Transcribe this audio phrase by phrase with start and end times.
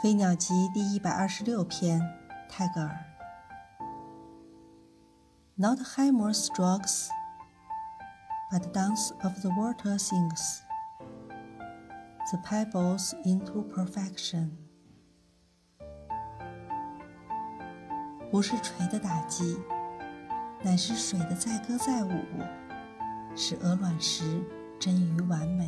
[0.02, 2.00] 《飞鸟集》第一百二十六篇，
[2.48, 3.04] 泰戈尔。
[5.56, 7.08] Not hammer strokes,
[8.50, 10.60] but dance of the water sings
[12.30, 14.52] the pebbles into perfection。
[18.30, 19.58] 不是锤的打击，
[20.62, 22.10] 乃是水的载歌载舞，
[23.36, 24.42] 使鹅卵石
[24.80, 25.59] 臻于完美。